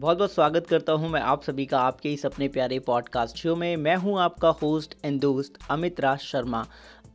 बहुत 0.00 0.18
बहुत 0.18 0.32
स्वागत 0.32 0.66
करता 0.66 0.92
हूँ 0.92 1.08
मैं 1.08 1.20
आप 1.20 1.42
सभी 1.42 1.66
का 1.66 1.80
आपके 1.80 2.12
इस 2.12 2.26
अपने 2.26 2.48
प्यारे 2.48 2.78
पॉडकास्ट 2.78 3.36
शो 3.36 3.56
में। 3.56 3.76
मैं 3.76 3.96
हूँ 3.96 4.20
आपका 4.20 4.48
होस्ट 4.48 4.94
एंड 5.04 5.20
दोस्त 5.20 5.52
अमित 5.70 6.00
राज 6.00 6.18
शर्मा। 6.18 6.66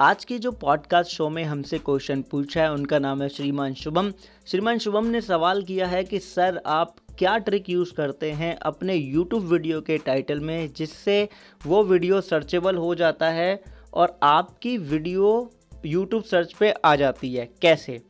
आज 0.01 0.25
के 0.25 0.39
जो 0.39 0.51
पॉडकास्ट 0.51 1.11
शो 1.11 1.29
में 1.29 1.43
हमसे 1.43 1.79
क्वेश्चन 1.79 2.21
पूछा 2.21 2.61
है, 2.61 2.71
उनका 2.71 2.99
नाम 2.99 3.21
है 3.21 3.29
श्रीमान 3.29 3.73
शुभम। 3.73 4.13
श्रीमान 4.47 4.77
शुभम 4.77 5.05
ने 5.05 5.21
सवाल 5.21 5.63
किया 5.63 5.87
है 5.87 6.03
कि, 6.03 6.19
सर, 6.19 6.61
आप 6.65 6.95
क्या 7.17 7.37
ट्रिक 7.37 7.69
यूज़ 7.69 7.93
करते 7.93 8.31
हैं 8.31 8.55
अपने 8.55 8.95
यूट्यूब 8.95 9.43
वीडियो 9.43 9.81
के 9.81 9.97
टाइटल 9.97 10.39
में, 10.39 10.73
जिससे 10.73 11.29
वो 11.65 11.83
वीडियो 11.83 12.21
सर्चेबल 12.21 12.75
हो 12.75 12.95
जाता 12.95 13.29
है 13.29 13.63
और 13.93 14.20
आपकी 14.23 14.77
वीडियो 14.77 15.52
यूट्यूब 15.86 16.23
सर्च 16.23 16.54
पे 16.54 16.71
आ 16.71 16.95
जाती 16.95 17.33
है? 17.33 17.49
कैसे? 17.61 18.02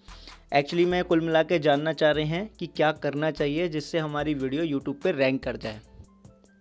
एक्चुअली 0.55 0.85
मैं 0.85 1.03
कुल 1.03 1.21
मिला 1.21 1.41
के 1.43 1.57
जानना 1.59 1.91
चाह 1.93 2.11
रहे 2.11 2.25
हैं 2.25 2.49
कि 2.59 2.67
क्या 2.67 2.91
करना 2.91 3.31
चाहिए 3.31 3.67
जिससे 3.69 3.99
हमारी 3.99 4.33
वीडियो 4.33 4.63
यूट्यूब 4.63 4.99
पर 5.03 5.15
रैंक 5.15 5.43
कर 5.43 5.57
जाए। 5.57 5.79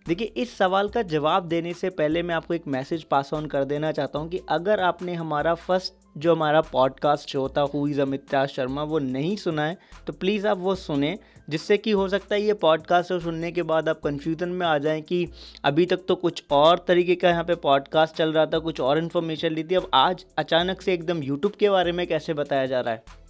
देखिए, 0.05 0.27
इस 0.27 0.57
सवाल 0.57 0.89
का 0.89 1.01
जवाब 1.01 1.47
देने 1.47 1.73
से 1.73 1.89
पहले 1.89 2.23
मैं 2.23 2.35
आपको 2.35 2.53
एक 2.53 2.67
मैसेज 2.67 3.03
पास 3.03 3.33
ऑन 3.33 3.45
कर 3.45 3.63
देना 3.63 3.91
चाहता 3.91 4.19
हूँ 4.19 4.29
कि 4.29 4.41
अगर 4.49 4.79
आपने 4.79 5.13
हमारा 5.13 5.53
फ़र्स्ट 5.53 5.93
जो 6.17 6.35
हमारा 6.35 6.61
पॉडकास्ट 6.61 7.29
शो 7.29 7.47
था 7.57 7.61
हु 7.73 7.87
इज़ 7.87 8.01
अमिता 8.01 8.45
शर्मा, 8.45 8.83
वो 8.83 8.99
नहीं 8.99 9.35
सुना 9.37 9.65
है 9.65 9.77
तो 10.07 10.13
प्लीज़ 10.13 10.47
आप 10.47 10.57
वो 10.57 10.75
सुने, 10.75 11.17
जिससे 11.49 11.77
कि 11.77 11.91
हो 11.91 12.07
सकता 12.09 12.35
है 12.35 12.41
ये 12.41 12.53
पॉडकास्ट 12.53 13.09
शो 13.09 13.19
सुनने 13.19 13.51
के 13.51 13.63
बाद 13.63 13.89
आप 13.89 14.01
कन्फ्यूज़न 14.03 14.49
में 14.49 14.67
आ 14.67 14.77
जाएँ 14.77 15.01
कि 15.01 15.27
अभी 15.65 15.85
तक 15.85 16.05
तो 16.07 16.15
कुछ 16.15 16.43
और 16.51 16.85
तरीके 16.87 17.15
का 17.15 17.29
यहाँ 17.29 17.43
पे 17.43 17.55
पॉडकास्ट 17.55 18.15
चल 18.15 18.33
रहा 18.33 18.45
था, 18.45 18.59
कुछ 18.59 18.81
और 18.81 18.97
इन्फॉर्मेशन 18.97 19.53
ली 19.53 19.63
थी, 19.63 19.75
अब 19.75 19.89
आज 19.93 20.25
अचानक 20.37 20.81
से 20.81 20.93
एकदम 20.93 21.23
यूट्यूब 21.23 21.53
के 21.53 21.69
बारे 21.69 21.91
में 21.91 22.07
कैसे 22.07 22.33
बताया 22.33 22.65
जा 22.65 22.81
रहा 22.81 22.93
है? 22.93 23.24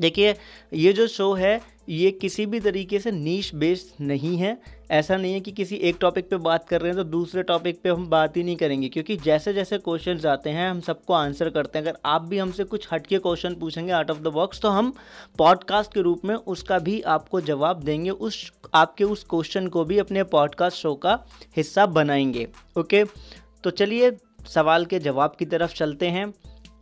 देखिए, 0.00 0.34
ये 0.72 0.92
जो 0.92 1.06
शो 1.06 1.32
है, 1.34 1.60
ये 1.88 2.10
किसी 2.10 2.44
भी 2.46 2.58
तरीके 2.60 2.98
से 2.98 3.10
नीच 3.10 3.54
बेस्ड 3.54 4.04
नहीं 4.04 4.36
है। 4.36 4.56
ऐसा 4.90 5.16
नहीं 5.16 5.32
है 5.32 5.40
कि 5.40 5.52
किसी 5.52 5.76
एक 5.76 5.96
टॉपिक 6.00 6.28
पे 6.30 6.36
बात 6.36 6.68
कर 6.68 6.80
रहे 6.80 6.92
हैं 6.92 6.96
तो 6.96 7.04
दूसरे 7.04 7.42
टॉपिक 7.42 7.80
पे 7.82 7.88
हम 7.88 8.06
बात 8.06 8.36
ही 8.36 8.42
नहीं 8.42 8.56
करेंगे, 8.56 8.88
क्योंकि 8.88 9.16
जैसे 9.16 9.52
जैसे 9.52 9.78
क्वेश्चन 9.78 10.28
आते 10.28 10.50
हैं, 10.50 10.70
हम 10.70 10.80
सबको 10.80 11.12
आंसर 11.12 11.50
करते 11.50 11.78
हैं। 11.78 11.86
अगर 11.86 11.98
आप 12.04 12.22
भी 12.22 12.38
हमसे 12.38 12.64
कुछ 12.64 12.88
हटके 12.92 13.18
क्वेश्चन 13.18 13.54
पूछेंगे 13.54 13.92
आउट 13.92 14.10
ऑफ़ 14.10 14.18
द 14.18 14.28
बॉक्स 14.28 14.60
तो 14.60 14.68
हम 14.68 14.92
पॉडकास्ट 15.38 15.94
के 15.94 16.00
रूप 16.00 16.24
में 16.24 16.34
उसका 16.34 16.78
भी 16.78 17.00
आपको 17.00 17.40
जवाब 17.40 17.82
देंगे, 17.82 18.10
उस, 18.10 18.52
आपके 18.74 19.04
उस 19.04 19.24
क्वेश्चन 19.30 19.66
को 19.66 19.84
भी 19.84 19.98
अपने 19.98 20.22
पॉडकास्ट 20.24 20.76
शो 20.76 20.94
का 20.94 21.18
हिस्सा 21.56 21.86
बनाएँगे। 21.86 22.48
ओके 22.78 23.04
तो 23.64 23.70
चलिए, 23.70 24.16
सवाल 24.48 24.84
के 24.84 24.98
जवाब 24.98 25.34
की 25.38 25.44
तरफ़ 25.44 25.74
चलते 25.74 26.08
हैं। 26.08 26.32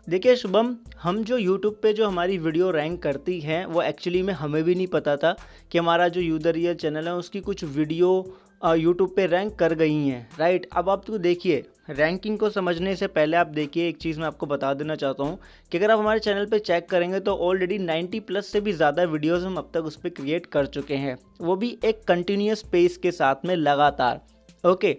देखिए, 0.08 0.34
शुभम, 0.36 0.74
हम 1.02 1.22
जो 1.24 1.36
यूट्यूब 1.36 1.74
पे 1.82 1.92
जो 1.92 2.06
हमारी 2.06 2.36
वीडियो 2.38 2.70
रैंक 2.70 3.02
करती 3.02 3.38
हैं, 3.40 3.64
वो 3.66 3.82
एक्चुअली 3.82 4.22
में 4.22 4.32
हमें 4.34 4.62
भी 4.64 4.74
नहीं 4.74 4.86
पता 4.86 5.16
था 5.16 5.34
कि 5.72 5.78
हमारा 5.78 6.06
जो 6.08 6.20
यूदर 6.20 6.54
रियल 6.54 6.74
चैनल 6.74 7.08
है, 7.08 7.14
उसकी 7.14 7.40
कुछ 7.40 7.64
वीडियो 7.66 8.08
यूट्यूब 8.66 9.12
पे 9.16 9.26
रैंक 9.26 9.54
कर 9.54 9.74
गई 9.74 9.94
हैं। 9.96 10.28
राइट 10.38 10.66
अब 10.72 10.88
आप 10.90 11.04
तो 11.06 11.18
देखिए 11.18 11.62
रैंकिंग 11.90 12.38
को 12.38 12.50
समझने 12.50 12.96
से 12.96 13.06
पहले 13.08 13.36
आप 13.36 13.46
देखिए, 13.48 13.88
एक 13.88 13.98
चीज़ 13.98 14.20
मैं 14.20 14.26
आपको 14.26 14.46
बता 14.46 14.72
देना 14.74 14.96
चाहता 14.96 15.24
हूँ 15.24 15.38
कि 15.72 15.78
अगर 15.78 15.90
आप 15.90 15.98
हमारे 15.98 16.20
चैनल 16.20 16.46
पे 16.46 16.58
चेक 16.60 16.88
करेंगे 16.90 17.20
तो 17.20 17.36
ऑलरेडी 17.38 17.78
90 17.80 18.20
प्लस 18.22 18.46
से 18.46 18.60
भी 18.60 18.72
ज़्यादा 18.72 19.04
वीडियोस 19.04 19.44
हम 19.44 19.56
अब 19.56 19.70
तक 19.74 19.84
उस 19.84 19.96
पर 19.96 20.08
क्रिएट 20.10 20.46
कर 20.46 20.66
चुके 20.68 20.96
हैं। 20.96 21.16
वो 21.40 21.56
भी 21.56 21.76
एक 21.84 22.02
कंटिन्यूस 22.08 22.62
पेस 22.72 22.96
के 22.96 23.10
साथ 23.12 23.46
में 23.46 23.56
लगातार। 23.56 24.20
ओके 24.64 24.96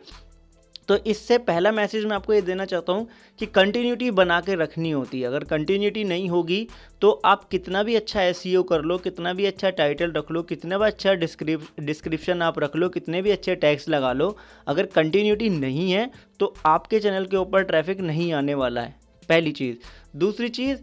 तो 0.90 0.96
इससे 1.08 1.38
पहला 1.38 1.72
मैसेज 1.72 2.06
मैं 2.06 2.16
आपको 2.16 2.34
ये 2.34 2.42
देना 2.42 2.66
चाहता 2.66 2.94
हूँ 2.94 3.08
कि 3.40 3.46
कंटिन्यूटी 3.48 4.10
बना 4.12 4.40
के 4.42 4.56
रखनी 4.56 4.92
होती 4.92 5.20
है। 5.22 5.28
अगर 5.28 5.44
कंटिन्यूटी 5.46 6.04
नहीं 6.04 6.30
होगी 6.30 6.68
तो 7.02 7.10
आप 7.26 7.44
कितना 7.44 7.84
भी 7.84 7.96
अच्छा 7.96 8.22
एस 8.22 8.42
e 8.48 8.64
कर 8.70 8.82
लो, 8.82 8.98
कितना 8.98 9.34
भी 9.34 9.46
अच्छा 9.46 9.70
टाइटल 9.72 10.12
रख 10.12 10.32
लो, 10.32 10.42
कितना 10.44 10.78
भी 10.78 10.86
अच्छा 10.86 11.14
डिस्क्रिप 11.16 11.68
डिस्क्रिप्शन 11.82 12.42
आप 12.42 12.60
रख 12.60 12.76
लो, 12.76 12.90
कितने 12.90 13.22
भी 13.22 13.32
अच्छे 13.32 13.56
टैक्स 13.58 13.88
लगा 13.90 14.14
लो, 14.14 14.36
अगर 14.68 14.86
कंटिन्यूटी 14.88 15.50
नहीं 15.52 15.92
है 15.92 16.10
तो 16.40 16.54
आपके 16.68 17.00
चैनल 17.00 17.26
के 17.26 17.38
ऊपर 17.38 17.64
ट्रैफ़िक 17.64 18.02
नहीं 18.02 18.32
आने 18.34 18.54
वाला 18.56 18.82
है। 18.82 18.96
पहली 19.30 19.52
चीज़। 19.54 19.78
दूसरी 20.18 20.50
चीज़ 20.50 20.80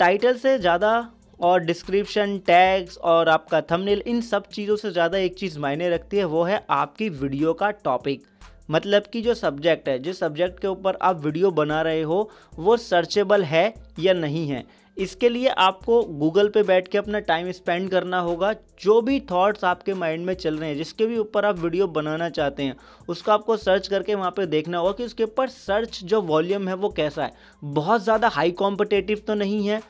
टाइटल 0.00 0.36
से 0.38 0.58
ज़्यादा 0.58 1.10
और 1.40 1.60
डिस्क्रिप्शन 1.62 2.38
टैग्स 2.46 2.96
और 2.98 3.28
आपका 3.28 3.60
थंबनेल 3.70 4.02
इन 4.06 4.20
सब 4.22 4.48
चीज़ों 4.48 4.76
से 4.76 4.90
ज़्यादा 4.90 5.18
एक 5.18 5.34
चीज़ 5.34 5.58
मायने 5.58 5.90
रखती 5.90 6.16
है, 6.16 6.24
वो 6.26 6.42
है 6.44 6.64
आपकी 6.72 7.08
वीडियो 7.10 7.52
का 7.54 7.70
टॉपिक 7.84 8.22
मतलब 8.70 9.02
कि 9.02 9.20
जो 9.22 9.34
सब्जेक्ट 9.34 9.88
है, 9.88 9.98
जिस 9.98 10.18
सब्जेक्ट 10.18 10.60
के 10.60 10.68
ऊपर 10.68 10.98
आप 11.02 11.24
वीडियो 11.24 11.50
बना 11.52 11.80
रहे 11.82 12.02
हो, 12.02 12.28
वो 12.56 12.76
सर्चेबल 12.76 13.44
है 13.44 13.72
या 13.98 14.12
नहीं 14.12 14.46
है? 14.48 14.64
इसके 14.96 15.28
लिए 15.28 15.48
आपको 15.48 16.02
गूगल 16.04 16.48
पे 16.48 16.62
बैठ 16.62 16.88
के 16.88 16.98
अपना 16.98 17.18
टाइम 17.20 17.50
स्पेंड 17.52 17.88
करना 17.90 18.18
होगा। 18.20 18.52
जो 18.82 19.00
भी 19.00 19.18
थॉट्स 19.20 19.64
आपके 19.64 19.94
माइंड 19.94 20.24
में 20.26 20.32
चल 20.34 20.56
रहे 20.56 20.68
हैं, 20.68 20.76
जिसके 20.76 21.06
भी 21.06 21.16
ऊपर 21.18 21.44
आप 21.44 21.58
वीडियो 21.58 21.86
बनाना 21.88 22.28
चाहते 22.28 22.62
हैं, 22.62 22.76
उसको 23.08 23.32
आपको 23.32 23.56
सर्च 23.56 23.88
करके 23.88 24.14
वहाँ 24.14 24.30
पे 24.30 24.46
देखना 24.46 24.78
होगा 24.78 24.92
कि 24.92 25.04
उसके 25.04 25.24
ऊपर 25.24 25.48
सर्च 25.48 26.00
जो 26.04 26.20
वॉल्यूम 26.22 26.68
है, 26.68 26.74
वो 26.74 26.88
कैसा 26.88 27.24
है। 27.24 27.32
बहुत 27.62 28.04
ज़्यादा 28.04 28.28
हाई 28.28 28.50
कॉम्पिटेटिव 28.50 29.22
तो 29.26 29.34
नहीं 29.34 29.66
है। 29.68 29.80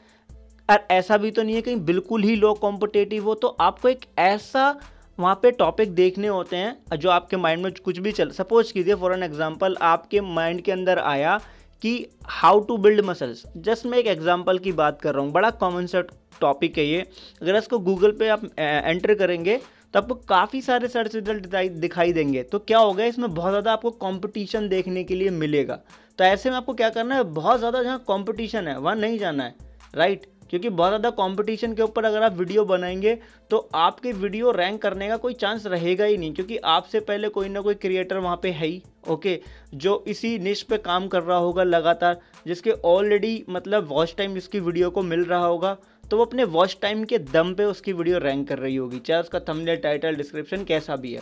और 0.69 0.87
ऐसा 0.91 1.17
भी 1.17 1.31
तो 1.31 1.43
नहीं 1.43 1.55
है 1.55 1.61
कहीं 1.61 1.77
बिल्कुल 1.85 2.23
ही 2.23 2.35
लो 2.37 2.53
कॉम्पिटेटिव 2.55 3.25
हो 3.25 3.35
तो 3.35 3.49
आपको 3.61 3.89
एक 3.89 4.05
ऐसा 4.19 4.75
वहाँ 5.21 5.35
पे 5.43 5.51
टॉपिक 5.53 5.95
देखने 5.95 6.29
होते 6.29 6.57
हैं, 6.57 6.97
जो 6.97 7.11
आपके 7.11 7.37
माइंड 7.39 7.63
में 7.63 7.73
कुछ 7.75 7.99
भी 7.99 8.13
चल 8.13 8.31
सपोज़ 8.33 8.73
कीजिए 8.73 8.95
फॉर 8.97 9.13
एन 9.13 9.23
एग्जांपल 9.23 9.77
आपके 9.85 10.21
माइंड 10.21 10.63
के 10.63 10.73
अंदर 10.73 10.99
आया 11.01 11.41
कि 11.83 12.07
how 12.27 12.61
to 12.61 12.77
build 12.79 13.01
muscles 13.05 13.43
just 13.59 13.87
मैं 13.87 13.99
एक 13.99 14.07
एग्जांपल 14.09 14.59
की 14.59 14.73
बात 14.75 15.01
कर 15.03 15.15
रहा 15.15 15.25
हूँ, 15.25 15.33
बड़ा 15.33 15.51
कॉमन 15.53 15.87
सा 15.87 16.01
टॉपिक 16.41 16.79
है 16.79 16.85
ये। 16.85 17.07
अगर 17.43 17.57
इसको 17.57 17.79
गूगल 17.81 18.13
पे 18.13 18.29
आप 18.29 18.45
एंटर 18.59 19.15
करेंगे 19.15 19.57
तो 19.95 19.99
आपको 19.99 20.15
काफ़ी 20.27 20.61
सारे 20.63 20.89
सर्च 20.89 21.15
रिज़ल्ट 21.15 21.47
दिखाई 21.77 22.13
देंगे। 22.13 22.43
तो 22.43 22.59
क्या 22.61 22.79
होगा, 22.79 23.05
इसमें 23.05 23.35
बहुत 23.35 23.51
ज़्यादा 23.51 23.73
आपको 23.73 23.91
कंपटीशन 23.93 24.69
देखने 24.69 25.03
के 25.05 25.15
लिए 25.15 25.31
मिलेगा। 25.33 25.79
तो 26.19 26.25
ऐसे 26.25 26.51
में 26.51 26.57
आपको 26.57 26.75
क्या 26.75 26.89
करना 26.91 27.15
है, 27.15 27.23
बहुत 27.25 27.59
ज़्यादा 27.59 27.83
जहाँ 27.83 27.99
कंपटीशन 28.09 28.69
है, 28.69 28.79
वहाँ 28.79 28.97
नहीं 28.97 29.19
जाना 29.19 29.45
है 29.45 29.55
राइट 29.95 30.27
क्योंकि 30.51 30.69
बहुत 30.71 30.91
ज़्यादा 30.91 31.11
कंपटीशन 31.17 31.75
के 31.75 31.83
ऊपर 31.83 32.05
अगर 32.05 32.23
आप 32.23 32.37
वीडियो 32.39 32.65
बनाएँगे 32.65 33.15
तो 33.51 33.59
आपकी 33.77 34.13
वीडियो 34.15 34.51
रैंक 34.53 34.81
करने 34.83 35.09
का 35.09 35.17
कोई 35.17 35.35
चांस 35.35 35.67
रहेगा 35.67 36.05
ही 36.05 36.17
नहीं, 36.17 36.33
क्योंकि 36.35 36.57
आपसे 36.59 37.01
पहले 37.01 37.29
कोई 37.29 37.49
ना 37.49 37.61
कोई 37.61 37.75
क्रिएटर 37.77 38.19
वहाँ 38.19 38.39
पे 38.43 38.51
है 38.51 38.67
ही 38.67 38.83
ओके 39.09 39.39
जो 39.75 40.03
इसी 40.09 40.39
निश 40.39 40.63
पे 40.63 40.79
काम 40.79 41.07
कर 41.09 41.23
रहा 41.23 41.39
होगा 41.39 41.63
लगातार, 41.65 42.21
जिसके 42.47 42.71
ऑलरेडी 42.71 43.45
मतलब 43.49 43.89
वॉच 43.89 44.15
टाइम 44.19 44.37
इसकी 44.37 44.61
वीडियो 44.61 44.91
को 44.91 45.03
मिल 45.05 45.25
रहा 45.25 45.45
होगा 45.45 45.77
तो 46.05 46.17
वो 46.17 46.25
अपने 46.25 46.45
वॉच 46.47 46.77
टाइम 46.83 47.05
के 47.05 47.19
दम 47.29 47.55
पे 47.55 47.65
उसकी 47.67 47.93
वीडियो 47.93 48.19
रैंक 48.19 48.49
कर 48.49 48.59
रही 48.59 48.77
होगी। 48.77 48.99
चाहे 48.99 49.21
उसका 49.21 49.41
थंबनेल 49.41 49.77
टाइटल 49.79 50.17
डिस्क्रिप्शन 50.17 50.65
कैसा 50.65 50.97
भी 50.97 51.13
है 51.13 51.21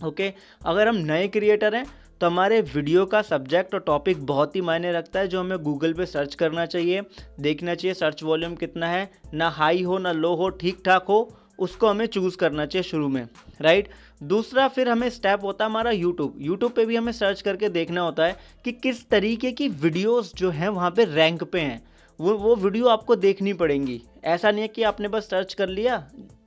ओके 0.00 0.32
अगर 0.62 0.88
हम 0.88 0.96
नए 1.06 1.26
क्रिएटर 1.28 1.74
हैं 1.74 1.84
तो 2.20 2.26
हमारे 2.26 2.60
वीडियो 2.60 3.04
का 3.06 3.20
सब्जेक्ट 3.22 3.74
और 3.74 3.80
टॉपिक 3.80 4.24
बहुत 4.26 4.56
ही 4.56 4.60
मायने 4.60 4.92
रखता 4.92 5.20
है, 5.20 5.28
जो 5.28 5.40
हमें 5.40 5.58
गूगल 5.58 5.92
पे 5.92 6.06
सर्च 6.06 6.34
करना 6.34 6.64
चाहिए, 6.66 7.02
देखना 7.40 7.74
चाहिए 7.74 7.94
सर्च 7.94 8.22
वॉल्यूम 8.22 8.54
कितना 8.54 8.86
है, 8.86 9.10
ना 9.34 9.48
हाई 9.50 9.82
हो, 9.82 9.98
ना 9.98 10.12
लो 10.12 10.34
हो 10.34 10.48
ठीक 10.50 10.82
ठाक 10.84 11.04
हो, 11.08 11.28
उसको 11.58 11.88
हमें 11.88 12.06
चूज़ 12.06 12.36
करना 12.36 12.66
चाहिए 12.66 12.82
शुरू 12.82 13.08
में 13.08 13.26
राइट 13.60 13.88
दूसरा 14.24 14.68
फिर 14.68 14.88
हमें 14.88 15.08
स्टेप 15.10 15.44
होता 15.44 15.64
है 15.64 15.70
हमारा 15.70 15.90
यूट्यूब 15.90 16.36
यूट्यूब 16.40 16.72
पे 16.72 16.84
भी 16.86 16.96
हमें 16.96 17.12
सर्च 17.12 17.40
करके 17.42 17.68
देखना 17.68 18.00
होता 18.00 18.24
है 18.24 18.36
कि 18.64 18.72
किस 18.74 19.08
तरीके 19.10 19.52
की 19.52 19.68
वीडियोस 19.68 20.34
जो 20.36 20.50
हैं 20.50 20.68
वहाँ 20.68 20.90
पे 20.90 21.04
रैंक 21.06 21.44
पे 21.44 21.60
हैं। 21.60 21.82
वो 22.20 22.32
वो 22.34 22.54
वीडियो 22.56 22.86
आपको 22.86 23.14
देखनी 23.16 23.52
पड़ेंगी। 23.52 24.00
ऐसा 24.24 24.50
नहीं 24.50 24.62
है 24.62 24.68
कि 24.68 24.82
आपने 24.82 25.08
बस 25.08 25.28
सर्च 25.30 25.54
कर 25.54 25.68
लिया। 25.68 26.04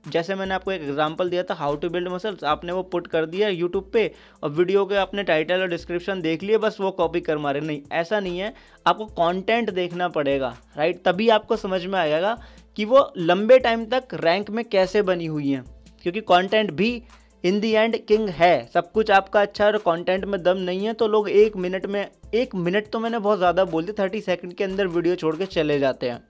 जैसे 0.08 0.34
मैंने 0.34 0.54
आपको 0.54 0.72
एक 0.72 0.82
एग्जांपल 0.82 1.30
दिया 1.30 1.42
था 1.42 1.54
हाउ 1.54 1.76
टू 1.76 1.88
बिल्ड 1.88 2.08
मसल्स 2.08 2.44
आपने 2.44 2.72
वो 2.72 2.82
पुट 2.82 3.06
कर 3.06 3.26
दिया 3.26 3.48
यूट्यूब 3.48 3.90
पे 3.92 4.10
और 4.42 4.50
वीडियो 4.50 4.84
के 4.86 4.94
आपने 4.94 5.22
टाइटल 5.22 5.60
और 5.60 5.68
डिस्क्रिप्शन 5.68 6.20
देख 6.20 6.42
लिए, 6.42 6.58
बस 6.58 6.76
वो 6.80 6.90
कॉपी 6.90 7.20
कर 7.20 7.38
मारे। 7.38 7.60
नहीं, 7.60 7.82
ऐसा 7.92 8.20
नहीं 8.20 8.38
है। 8.38 8.54
आपको 8.86 9.06
कंटेंट 9.06 9.70
देखना 9.70 10.08
पड़ेगा 10.08 10.56
राइट 10.76 11.02
तभी 11.04 11.28
आपको 11.28 11.56
समझ 11.56 11.84
में 11.86 11.98
आएगा 11.98 12.38
कि 12.76 12.84
वो 12.84 13.12
लंबे 13.18 13.58
टाइम 13.58 13.84
तक 13.86 14.14
रैंक 14.14 14.50
में 14.50 14.64
कैसे 14.64 15.02
बनी 15.02 15.26
हुई 15.26 15.50
हैं। 15.50 15.64
क्योंकि 16.02 16.20
कंटेंट 16.20 16.70
भी 16.70 17.02
इन 17.44 17.58
दी 17.60 17.70
एंड 17.72 17.96
किंग 18.06 18.28
है। 18.30 18.68
सब 18.74 18.90
कुछ 18.92 19.10
आपका 19.10 19.40
अच्छा 19.42 19.66
और 19.66 19.76
कंटेंट 19.78 20.24
में 20.24 20.42
दम 20.42 20.58
नहीं 20.58 20.86
है 20.86 20.92
तो 20.92 21.08
लोग 21.08 21.28
एक 21.30 21.56
मिनट 21.56 21.86
में, 21.86 22.06
एक 22.34 22.54
मिनट 22.56 22.90
तो 22.92 23.00
मैंने 23.00 23.18
बहुत 23.18 23.38
ज़्यादा 23.38 23.64
बोल 23.66 23.84
दिया 23.84 24.02
थर्टी 24.02 24.20
सेकंड 24.20 24.54
के 24.54 24.64
अंदर 24.64 24.86
वीडियो 24.88 25.14
छोड़ 25.14 25.34
के 25.36 25.46
चले 25.46 25.78
जाते 25.78 26.10
हैं। 26.10 26.22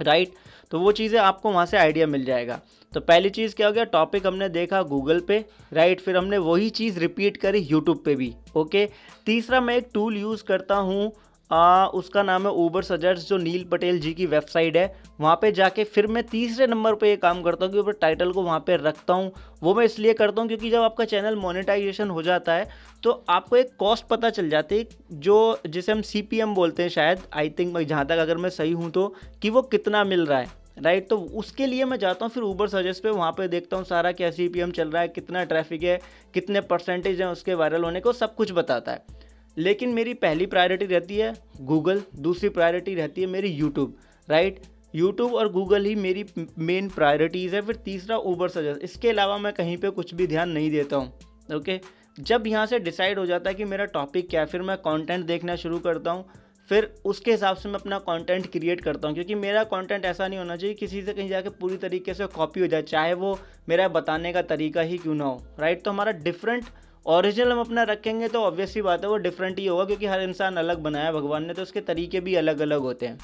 राइट 0.00 0.32
तो 0.70 0.78
वो 0.80 0.92
चीज़ें 0.92 1.18
आपको 1.20 1.50
वहाँ 1.52 1.66
से 1.66 1.76
आइडिया 1.76 2.06
मिल 2.06 2.24
जाएगा। 2.24 2.60
तो 2.92 3.00
पहली 3.02 3.30
चीज़ 3.30 3.54
क्या 3.56 3.66
हो 3.66 3.72
गया? 3.72 3.84
टॉपिक 3.86 4.26
हमने 4.26 4.48
देखा 4.48 4.82
गूगल 4.84 5.20
पे। 5.20 5.44
राइट 5.72 6.00
फिर 6.00 6.16
हमने 6.16 6.38
वही 6.40 6.70
चीज़ 6.70 6.98
रिपीट 7.00 7.36
करी 7.36 7.58
यूट्यूब 7.60 8.02
पे 8.04 8.14
भी। 8.14 8.32
ओके 8.56 8.86
तीसरा 9.26 9.60
मैं 9.60 9.76
एक 9.76 9.88
टूल 9.94 10.16
यूज़ 10.16 10.44
करता 10.44 10.76
हूँ। 10.76 11.12
आ, 11.52 11.86
उसका 11.86 12.22
नाम 12.22 12.46
है 12.46 12.52
ऊबर 12.54 12.82
सजेस्ट 12.82 13.28
जो 13.28 13.36
नील 13.36 13.64
पटेल 13.64 13.98
जी 14.00 14.12
की 14.14 14.26
वेबसाइट 14.26 14.76
है। 14.76 14.94
वहाँ 15.20 15.34
पे 15.36 15.50
जाके 15.52 15.84
फिर 15.84 16.06
मैं 16.06 16.22
तीसरे 16.26 16.66
नंबर 16.66 16.94
पे 16.94 17.08
ये 17.08 17.16
काम 17.16 17.42
करता 17.42 17.64
हूँ 17.64 17.72
कि 17.72 17.78
ऊपर 17.78 17.92
टाइटल 17.92 18.32
को 18.32 18.42
वहाँ 18.42 18.60
पे 18.60 18.76
रखता 18.76 19.14
हूँ। 19.14 19.30
वो 19.62 19.74
मैं 19.74 19.84
इसलिए 19.84 20.12
करता 20.12 20.40
हूँ 20.40 20.48
क्योंकि 20.48 20.70
जब 20.70 20.82
आपका 20.82 21.04
चैनल 21.04 21.36
मोनेटाइजेशन 21.36 22.10
हो 22.10 22.22
जाता 22.22 22.52
है 22.52 22.68
तो 23.02 23.12
आपको 23.30 23.56
एक 23.56 23.76
कॉस्ट 23.78 24.06
पता 24.06 24.30
चल 24.30 24.48
जाती 24.50 24.78
है 24.78 24.86
जो 25.20 25.36
जिसे 25.66 25.92
हम 25.92 26.02
CPM 26.02 26.54
बोलते 26.54 26.82
हैं 26.82 26.90
शायद। 26.90 27.28
आई 27.34 27.50
थिंक 27.50 27.78
जहाँ 27.78 28.06
तक 28.06 28.18
अगर 28.18 28.36
मैं 28.36 28.50
सही 28.50 28.72
हूँ 28.72 28.90
तो 28.90 29.06
कि 29.42 29.50
वो 29.50 29.62
कितना 29.62 30.04
मिल 30.04 30.26
रहा 30.26 30.38
है 30.38 30.60
राइट 30.78 31.08
तो 31.08 31.16
उसके 31.36 31.66
लिए 31.66 31.84
मैं 31.84 31.98
जाता 31.98 32.24
हूँ 32.24 32.32
फिर 32.32 32.42
ऊबर 32.42 32.68
सजेस्ट 32.68 33.02
पे 33.02 33.10
वहाँ 33.10 33.32
पे 33.32 33.48
देखता 33.48 33.76
हूँ 33.76 33.84
सारा 33.84 34.12
क्या 34.12 34.30
CPM 34.30 34.72
चल 34.72 34.90
रहा 34.90 35.02
है 35.02 35.08
कितना 35.08 35.44
ट्रैफ़िक 35.44 35.82
है 35.82 36.00
कितने 36.34 36.60
परसेंटेज 36.60 37.20
हैं 37.20 37.28
उसके 37.28 37.54
वायरल 37.54 37.84
होने 37.84 38.00
को 38.00 38.12
सब 38.12 38.34
कुछ 38.34 38.52
बताता 38.52 38.92
है। 38.92 39.20
लेकिन 39.56 39.94
मेरी 39.94 40.14
पहली 40.16 40.46
प्रायोरिटी 40.46 40.86
रहती 40.86 41.16
है 41.16 41.32
गूगल 41.62 42.02
दूसरी 42.18 42.48
प्रायोरिटी 42.50 42.94
रहती 42.94 43.20
है 43.20 43.26
मेरी 43.28 43.48
यूट्यूब 43.48 43.96
राइट 44.28 44.60
यूट्यूब 44.94 45.34
और 45.34 45.52
गूगल 45.52 45.84
ही 45.84 45.94
मेरी 45.96 46.24
मेन 46.58 46.88
प्रायोरिटीज़ 46.90 47.54
है, 47.54 47.60
फिर 47.62 47.76
तीसरा 47.76 48.16
ऊबर 48.18 48.48
सजेस्ट 48.50 48.84
इसके 48.84 49.08
अलावा 49.10 49.38
मैं 49.38 49.52
कहीं 49.52 49.76
पे 49.76 49.90
कुछ 49.90 50.14
भी 50.14 50.26
ध्यान 50.26 50.50
नहीं 50.50 50.70
देता 50.70 50.96
हूँ 50.96 51.56
ओके 51.56 51.80
जब 52.18 52.46
यहाँ 52.46 52.66
से 52.66 52.78
डिसाइड 52.80 53.18
हो 53.18 53.26
जाता 53.26 53.50
है 53.50 53.54
कि 53.54 53.64
मेरा 53.64 53.84
टॉपिक 53.88 54.28
क्या 54.30 54.40
है, 54.40 54.46
फिर 54.46 54.62
मैं 54.62 54.76
कंटेंट 54.78 55.24
देखना 55.26 55.56
शुरू 55.56 55.78
करता 55.78 56.10
हूँ, 56.10 56.24
फिर 56.70 56.84
उसके 57.04 57.30
हिसाब 57.30 57.56
से 57.56 57.68
मैं 57.68 57.78
अपना 57.78 57.98
कंटेंट 58.00 58.50
क्रिएट 58.52 58.80
करता 58.80 59.08
हूँ, 59.08 59.14
क्योंकि 59.14 59.34
मेरा 59.36 59.62
कंटेंट 59.66 60.04
ऐसा 60.04 60.28
नहीं 60.28 60.38
होना 60.38 60.56
चाहिए 60.56 60.74
किसी 60.74 61.02
से 61.02 61.12
कहीं 61.12 61.28
जाके 61.28 61.48
पूरी 61.50 61.76
तरीके 61.78 62.14
से 62.14 62.26
कॉपी 62.28 62.60
हो 62.60 62.66
जाए, 62.66 62.82
चाहे 62.82 63.14
वो 63.14 63.38
मेरा 63.68 63.88
बताने 63.88 64.32
का 64.32 64.42
तरीका 64.44 64.80
ही 64.82 64.98
क्यों 64.98 65.14
ना 65.14 65.24
हो 65.24 65.42
राइट 65.60 65.82
तो 65.84 65.90
हमारा 65.90 66.12
डिफरेंट 66.20 66.64
ओरिजिनल 67.06 67.52
हम 67.52 67.60
अपना 67.60 67.82
रखेंगे 67.82 68.26
तो 68.28 68.40
ऑब्वियसली 68.40 68.82
बात 68.82 69.02
है, 69.02 69.08
वो 69.10 69.16
डिफरेंट 69.18 69.58
ही 69.58 69.66
होगा 69.66 69.84
क्योंकि 69.84 70.06
हर 70.06 70.20
इंसान 70.22 70.56
अलग 70.56 70.78
बनाया 70.80 71.12
भगवान 71.12 71.46
ने 71.46 71.54
तो 71.54 71.62
उसके 71.62 71.80
तरीके 71.82 72.20
भी 72.20 72.34
अलग 72.34 72.60
अलग 72.60 72.80
होते 72.80 73.06
हैं। 73.06 73.18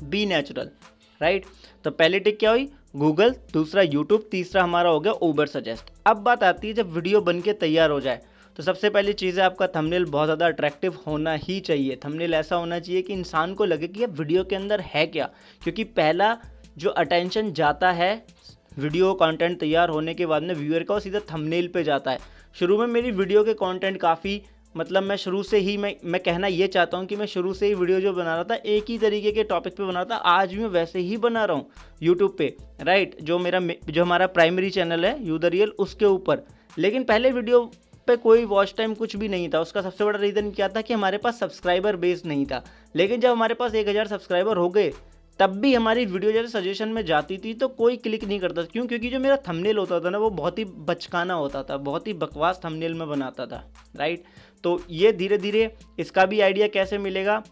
बी 0.00 0.24
नेचुरल 0.26 0.70
राइट 1.20 1.44
तो 1.84 1.90
पहली 1.92 2.18
टिक 2.20 2.38
क्या 2.38 2.50
हुई? 2.50 2.68
गूगल 2.96 3.34
दूसरा 3.52 3.82
यूट्यूब 3.82 4.28
तीसरा 4.30 4.62
हमारा 4.62 4.90
हो 4.90 5.00
गया 5.00 5.12
ओबर 5.22 5.46
सजेस्ट 5.48 5.92
अब 6.06 6.16
बात 6.18 6.42
आती 6.44 6.68
है 6.68 6.74
जब 6.74 6.92
वीडियो 6.92 7.20
बन 7.20 7.40
के 7.40 7.52
तैयार 7.54 7.90
हो 7.90 8.00
जाए 8.00 8.20
तो 8.56 8.62
सबसे 8.62 8.90
पहली 8.90 9.12
चीज़ 9.14 9.40
है 9.40 9.46
आपका 9.46 9.66
थंबनेल 9.68 10.04
बहुत 10.06 10.26
ज़्यादा 10.26 10.46
अट्रैक्टिव 10.46 10.98
होना 11.06 11.34
ही 11.34 11.58
चाहिए। 11.60 11.98
थंबनेल 12.04 12.34
ऐसा 12.34 12.56
होना 12.56 12.78
चाहिए 12.78 13.02
कि 13.02 13.12
इंसान 13.12 13.54
को 13.54 13.64
लगे 13.64 13.88
कि 13.88 14.00
ये 14.00 14.06
वीडियो 14.08 14.44
के 14.44 14.56
अंदर 14.56 14.80
है 14.86 15.06
क्या? 15.06 15.28
क्योंकि 15.62 15.84
पहला 15.84 16.36
जो 16.78 16.90
अटेंशन 16.92 17.52
जाता 17.52 17.92
है 17.92 18.12
वीडियो 18.78 19.12
कंटेंट 19.14 19.58
तैयार 19.60 19.88
होने 19.88 20.14
के 20.14 20.26
बाद 20.26 20.42
में 20.42 20.54
व्यूअर 20.54 20.82
का, 20.82 20.94
वो 20.94 21.00
सीधा 21.00 21.20
थंबनेल 21.30 21.68
पे 21.68 21.82
जाता 21.84 22.10
है। 22.10 22.18
शुरू 22.54 22.78
में 22.78 22.86
मेरी 22.86 23.10
वीडियो 23.12 23.42
के 23.44 23.52
कंटेंट 23.54 23.96
काफ़ी 24.00 24.40
मतलब 24.74 25.02
मैं 25.02 25.16
शुरू 25.16 25.42
से 25.42 25.58
ही, 25.58 25.76
मैं 25.76 25.94
मैं 26.04 26.20
कहना 26.22 26.46
ये 26.46 26.66
चाहता 26.68 26.96
हूँ 26.96 27.06
कि 27.06 27.16
मैं 27.16 27.26
शुरू 27.26 27.52
से 27.54 27.66
ही 27.66 27.74
वीडियो 27.74 28.00
जो 28.00 28.12
बना 28.12 28.34
रहा 28.34 28.44
था, 28.44 28.54
एक 28.54 28.84
ही 28.88 28.96
तरीके 28.98 29.32
के 29.32 29.44
टॉपिक 29.44 29.76
पे 29.76 29.82
बना 29.82 30.00
रहा 30.00 30.04
था, 30.10 30.16
आज 30.16 30.54
भी 30.54 30.60
मैं 30.60 30.68
वैसे 30.68 30.98
ही 31.00 31.16
बना 31.18 31.44
रहा 31.44 31.56
हूँ 31.56 31.66
यूट्यूब 32.02 32.34
पे 32.38 32.54
राइट 32.80 33.16
जो 33.22 33.38
मेरा 33.38 33.60
जो 33.60 34.02
हमारा 34.02 34.26
प्राइमरी 34.28 34.70
चैनल 34.70 35.04
है 35.04 35.16
यू 35.26 35.38
द 35.38 35.44
रियल 35.46 35.72
उसके 35.78 36.04
ऊपर। 36.06 36.42
लेकिन 36.78 37.04
पहले 37.04 37.30
वीडियो 37.32 37.60
पे 38.08 38.16
कोई 38.18 38.44
वॉच 38.46 38.74
टाइम 38.76 38.94
कुछ 38.94 39.16
भी 39.16 39.28
नहीं 39.28 39.48
था, 39.48 39.60
उसका 39.60 39.82
सबसे 39.82 40.04
बड़ा 40.04 40.18
रीज़न 40.18 40.50
क्या 40.50 40.68
था 40.68 40.80
कि 40.80 40.94
हमारे 40.94 41.18
पास 41.18 41.38
सब्सक्राइबर 41.40 41.96
बेस 41.96 42.24
नहीं 42.26 42.46
था। 42.46 42.64
लेकिन 42.96 43.20
जब 43.20 43.30
हमारे 43.30 43.54
पास 43.54 43.74
एक 43.74 43.88
हज़ार 43.88 44.06
सब्सक्राइबर 44.08 44.56
हो 44.56 44.68
गए 44.68 44.92
तब 45.40 45.50
भी 45.50 45.72
हमारी 45.74 46.04
वीडियो 46.06 46.32
जैसे 46.32 46.48
सजेशन 46.50 46.88
में 46.88 47.04
जाती 47.06 47.36
थी 47.38 47.52
तो 47.54 47.68
कोई 47.70 47.96
क्लिक 47.96 48.24
नहीं 48.24 48.38
करता 48.40 48.62
क्यों? 48.62 48.86
क्योंकि 48.86 49.10
जो 49.10 49.18
मेरा 49.18 49.36
थंबनेल 49.48 49.78
होता 49.78 50.00
था 50.00 50.10
ना, 50.10 50.18
वो 50.18 50.30
बहुत 50.30 50.58
ही 50.58 50.64
बचकाना 50.64 51.34
होता 51.34 51.62
था, 51.62 51.76
बहुत 51.78 52.06
ही 52.06 52.12
बकवास 52.14 52.60
थंबनेल 52.64 52.94
में 52.94 53.08
बनाता 53.08 53.46
था 53.46 53.62
राइट 53.96 54.24
तो 54.64 54.80
ये 54.90 55.12
धीरे 55.12 55.38
धीरे 55.38 55.70
इसका 55.98 56.24
भी 56.24 56.40
आइडिया 56.40 56.68
कैसे 56.68 56.98
मिलेगा? 56.98 57.42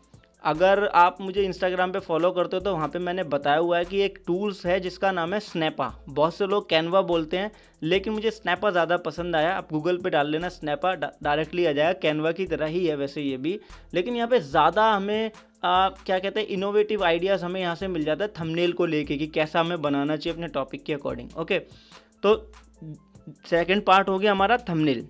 अगर 0.44 0.84
आप 0.94 1.16
मुझे 1.20 1.42
इंस्टाग्राम 1.42 1.92
पे 1.92 1.98
फॉलो 2.00 2.30
करते 2.30 2.56
हो 2.56 2.60
तो 2.62 2.72
वहाँ 2.72 2.88
पे 2.88 2.98
मैंने 2.98 3.22
बताया 3.26 3.58
हुआ 3.58 3.78
है 3.78 3.84
कि 3.84 4.00
एक 4.02 4.18
टूल्स 4.26 4.64
है 4.66 4.78
जिसका 4.80 5.10
नाम 5.12 5.34
है 5.34 5.40
स्नैपा 5.40 5.92
बहुत 6.08 6.34
से 6.34 6.46
लोग 6.46 6.68
कैनवा 6.70 7.00
बोलते 7.02 7.38
हैं 7.38 7.50
लेकिन 7.82 8.12
मुझे 8.12 8.30
स्नैपा 8.30 8.70
ज़्यादा 8.70 8.96
पसंद 8.98 9.36
आया। 9.36 9.52
आप 9.54 9.68
गूगल 9.72 9.98
पे 10.02 10.10
डाल 10.10 10.30
लेना 10.30 10.48
स्नैपा 10.48 10.94
डायरेक्टली 10.94 11.66
आ 11.66 11.72
जाएगा। 11.72 11.92
कैनवा 12.00 12.32
की 12.32 12.46
तरह 12.46 12.66
ही 12.66 12.86
है 12.86 12.96
वैसे 12.96 13.22
ये 13.22 13.36
भी। 13.36 13.58
लेकिन 13.94 14.16
यहाँ 14.16 14.28
पे 14.28 14.40
ज़्यादा 14.40 14.90
हमें 14.92 15.30
आ, 15.64 15.88
क्या 15.88 16.18
कहते 16.18 16.40
हैं 16.40 16.46
इनोवेटिव 16.48 17.04
आइडियाज़ 17.04 17.44
हमें 17.44 17.60
यहाँ 17.60 17.74
से 17.74 17.88
मिल 17.88 18.04
जाता 18.04 18.24
है 18.24 18.32
थंबनेल 18.40 18.72
को 18.72 18.86
लेके 18.86 19.16
कि 19.16 19.26
कैसा 19.28 19.60
हमें 19.60 19.80
बनाना 19.82 20.16
चाहिए 20.16 20.34
अपने 20.34 20.48
टॉपिक 20.48 20.84
के 20.84 20.92
अकॉर्डिंग 20.94 21.36
ओके 21.38 21.58
तो 22.22 22.34
सेकेंड 23.46 23.84
पार्ट 23.84 24.08
हो 24.08 24.18
गया 24.18 24.32
हमारा 24.32 24.56
थंबनेल 24.68 25.06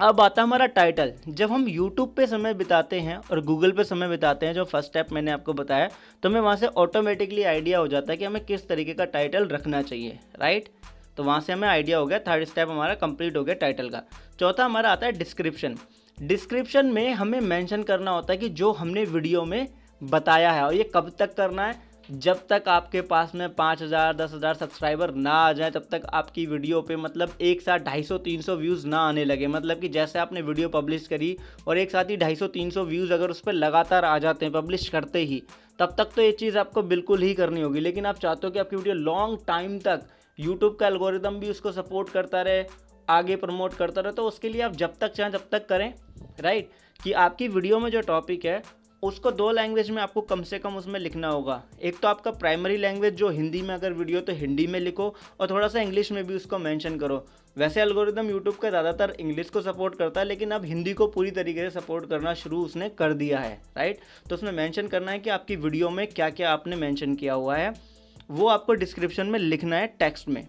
अब 0.00 0.20
आता 0.20 0.40
है 0.40 0.46
हमारा 0.46 0.66
टाइटल 0.66 1.12
जब 1.28 1.50
हम 1.52 1.64
YouTube 1.66 2.14
पे 2.16 2.26
समय 2.26 2.54
बिताते 2.54 3.00
हैं 3.00 3.16
और 3.16 3.40
Google 3.46 3.76
पे 3.76 3.84
समय 3.84 4.08
बिताते 4.08 4.46
हैं, 4.46 4.52
जो 4.54 4.64
फ़र्स्ट 4.64 4.88
स्टेप 4.88 5.12
मैंने 5.12 5.30
आपको 5.30 5.52
बताया 5.52 5.88
तो 6.22 6.28
हमें 6.28 6.40
वहाँ 6.40 6.54
से 6.56 6.66
ऑटोमेटिकली 6.66 7.42
आइडिया 7.42 7.78
हो 7.78 7.88
जाता 7.88 8.12
है 8.12 8.16
कि 8.16 8.24
हमें 8.24 8.44
किस 8.44 8.66
तरीके 8.68 8.94
का 8.94 9.04
टाइटल 9.06 9.46
रखना 9.48 9.82
चाहिए 9.82 10.18
राइट 10.40 10.68
तो 11.16 11.24
वहाँ 11.24 11.40
से 11.40 11.52
हमें 11.52 11.68
आइडिया 11.68 11.98
हो 11.98 12.06
गया 12.06 12.18
थर्ड 12.18 12.44
स्टेप 12.44 12.70
हमारा 12.70 12.94
कंप्लीट 12.94 13.36
हो 13.36 13.44
गया 13.44 13.54
टाइटल 13.56 13.88
का। 13.88 14.02
चौथा 14.40 14.64
हमारा 14.64 14.92
आता 14.92 15.06
है 15.06 15.12
डिस्क्रिप्शन 15.12 15.76
डिस्क्रिप्शन 16.18 16.86
में 16.86 17.12
हमें 17.14 17.40
मैंशन 17.42 17.82
करना 17.82 18.10
होता 18.10 18.32
है 18.32 18.38
कि 18.38 18.48
जो 18.60 18.72
हमने 18.72 19.04
वीडियो 19.04 19.44
में 19.44 19.66
बताया 20.00 20.52
है 20.52 20.64
और 20.64 20.74
ये 20.74 20.90
कब 20.94 21.12
तक 21.18 21.34
करना 21.34 21.66
है 21.66 21.89
जब 22.12 22.38
तक 22.48 22.64
आपके 22.68 23.00
पास 23.00 23.34
में 23.34 23.54
पाँच 23.54 23.82
हज़ार, 23.82 24.14
दस 24.16 24.32
हज़ार 24.34 24.54
सब्सक्राइबर 24.54 25.12
ना 25.16 25.32
आ 25.32 25.52
जाए, 25.52 25.70
तब 25.70 25.86
तक 25.90 26.06
आपकी 26.12 26.46
वीडियो 26.46 26.80
पे 26.82 26.96
मतलब 26.96 27.32
एक 27.40 27.60
साथ 27.60 27.78
ढाई 27.80 28.02
सौ, 28.02 28.18
तीन 28.18 28.40
सौ 28.42 28.56
व्यूज़ 28.56 28.86
ना 28.86 28.98
आने 29.00 29.24
लगे। 29.24 29.46
मतलब 29.46 29.80
कि 29.80 29.88
जैसे 29.88 30.18
आपने 30.18 30.42
वीडियो 30.42 30.68
पब्लिश 30.68 31.06
करी 31.08 31.36
और 31.68 31.78
एक 31.78 31.90
साथ 31.90 32.10
ही 32.10 32.16
ढाई 32.16 32.36
सौ, 32.36 32.46
तीन 32.48 32.70
सौ 32.70 32.84
व्यूज़ 32.84 33.12
अगर 33.12 33.30
उस 33.30 33.40
पर 33.40 33.52
लगातार 33.52 34.04
आ 34.04 34.18
जाते 34.18 34.46
हैं, 34.46 34.52
पब्लिश 34.54 34.88
करते 34.88 35.18
ही, 35.20 35.42
तब 35.78 35.94
तक 35.98 36.10
तो 36.16 36.22
ये 36.22 36.32
चीज़ 36.32 36.58
आपको 36.58 36.82
बिल्कुल 36.84 37.22
ही 37.22 37.32
करनी 37.34 37.60
होगी। 37.60 37.80
लेकिन 37.80 38.06
आप 38.06 38.18
चाहते 38.18 38.46
हो 38.46 38.52
कि 38.52 38.58
आपकी 38.58 38.76
वीडियो 38.76 38.94
लॉन्ग 38.96 39.38
टाइम 39.46 39.78
तक 39.78 40.06
यूट्यूब 40.38 40.76
का 40.80 40.86
एल्गोरिदम 40.86 41.38
भी 41.40 41.50
उसको 41.50 41.72
सपोर्ट 41.72 42.10
करता 42.10 42.42
रहे, 42.42 42.64
आगे 43.08 43.36
प्रमोट 43.36 43.74
करता 43.74 44.00
रहे 44.00 44.12
तो 44.12 44.26
उसके 44.26 44.48
लिए 44.48 44.62
आप 44.62 44.72
जब 44.74 44.98
तक 45.00 45.12
चाहें 45.12 45.32
जब 45.32 45.48
तक 45.52 45.66
करें 45.68 45.92
राइट 46.40 46.70
कि 47.00 47.12
आपकी 47.20 47.48
वीडियो 47.48 47.78
में 47.78 47.90
जो 47.90 48.00
टॉपिक 48.02 48.44
है 48.44 48.62
उसको 49.02 49.30
दो 49.30 49.50
लैंग्वेज 49.50 49.90
में 49.90 50.00
आपको 50.02 50.20
कम 50.20 50.42
से 50.42 50.58
कम 50.58 50.76
उसमें 50.76 50.98
लिखना 51.00 51.28
होगा। 51.28 51.62
एक 51.80 51.98
तो 51.98 52.08
आपका 52.08 52.30
प्राइमरी 52.32 52.76
लैंग्वेज 52.76 53.14
जो 53.14 53.28
हिंदी 53.30 53.62
में 53.62 53.74
अगर 53.74 53.92
वीडियो 53.92 54.20
तो 54.20 54.32
हिंदी 54.34 54.66
में 54.66 54.78
लिखो 54.80 55.14
और 55.40 55.50
थोड़ा 55.50 55.68
सा 55.68 55.80
इंग्लिश 55.80 56.10
में 56.12 56.22
भी 56.26 56.34
उसको 56.34 56.58
मेंशन 56.58 56.98
करो। 56.98 57.24
वैसे 57.56 57.80
एल्गोरिदम 57.82 58.28
यूट्यूब 58.30 58.56
का 58.56 58.70
ज़्यादातर 58.70 59.14
इंग्लिश 59.20 59.50
को 59.50 59.60
सपोर्ट 59.62 59.94
करता 59.94 60.20
है, 60.20 60.26
लेकिन 60.26 60.50
अब 60.50 60.64
हिंदी 60.64 60.92
को 60.92 61.06
पूरी 61.08 61.30
तरीके 61.30 61.60
से 61.60 61.80
सपोर्ट 61.80 62.08
करना 62.10 62.34
शुरू 62.34 62.62
उसने 62.64 62.88
कर 62.90 63.12
दिया 63.14 63.40
है 63.40 63.60
राइट 63.76 64.00
तो 64.28 64.34
उसमें 64.34 64.52
मैंशन 64.52 64.88
करना 64.88 65.12
है 65.12 65.18
कि 65.18 65.30
आपकी 65.30 65.56
वीडियो 65.58 65.90
में 65.90 66.06
क्या 66.08 66.28
क्या 66.30 66.52
आपने 66.52 66.76
मैंशन 66.76 67.14
किया 67.14 67.34
हुआ 67.34 67.56
है। 67.56 67.72
वो 68.30 68.48
आपको 68.48 68.74
डिस्क्रिप्शन 68.74 69.26
में 69.26 69.38
लिखना 69.38 69.76
है 69.76 69.86
टेक्स्ट 69.98 70.28
में। 70.28 70.46